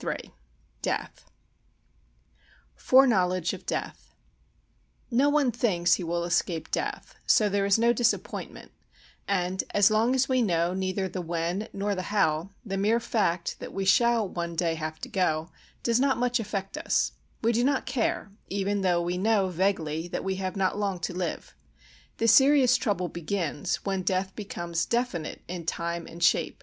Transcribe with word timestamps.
XXIII 0.00 0.32
Death 0.80 1.24
Fore 2.76 3.04
knowledge 3.04 3.52
of 3.52 3.66
Death 3.66 4.14
No 5.10 5.28
one 5.28 5.50
thinks 5.50 5.94
he 5.94 6.04
will 6.04 6.22
escape 6.22 6.70
death, 6.70 7.16
so 7.26 7.48
there 7.48 7.66
is 7.66 7.80
no 7.80 7.92
disappointment 7.92 8.70
and, 9.26 9.64
as 9.74 9.90
long 9.90 10.14
as 10.14 10.28
we 10.28 10.40
know 10.40 10.72
neither 10.72 11.08
the 11.08 11.20
when 11.20 11.66
nor 11.72 11.96
the 11.96 12.02
how, 12.14 12.50
the 12.64 12.76
mere 12.76 13.00
fact 13.00 13.58
that 13.58 13.74
we 13.74 13.84
shall 13.84 14.28
one 14.28 14.54
day 14.54 14.74
have 14.76 15.00
to 15.00 15.08
go 15.08 15.50
does 15.82 15.98
not 15.98 16.16
much 16.16 16.38
affect 16.38 16.78
us; 16.78 17.10
we 17.42 17.50
do 17.50 17.64
not 17.64 17.84
care, 17.84 18.30
even 18.46 18.82
though 18.82 19.02
we 19.02 19.18
know 19.18 19.48
vaguely 19.48 20.06
that 20.06 20.22
we 20.22 20.36
have 20.36 20.54
not 20.54 20.78
long 20.78 21.00
to 21.00 21.12
live. 21.12 21.56
The 22.18 22.28
serious 22.28 22.76
trouble 22.76 23.08
begins 23.08 23.84
when 23.84 24.02
death 24.02 24.36
becomes 24.36 24.86
definite 24.86 25.42
in 25.48 25.66
time 25.66 26.06
and 26.06 26.22
shape. 26.22 26.62